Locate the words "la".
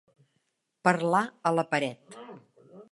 1.59-1.67